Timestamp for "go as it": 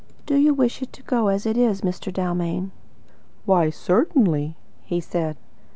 1.03-1.55